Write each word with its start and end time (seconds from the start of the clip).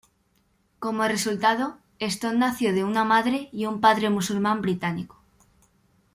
Como 0.83 1.07
resultado, 1.15 1.77
Stone 1.99 2.39
nació 2.39 2.73
de 2.73 2.83
una 2.83 3.03
madre 3.03 3.49
y 3.51 3.67
un 3.67 3.79
padre 3.81 4.09
musulmán 4.09 4.59
británico. 4.59 5.21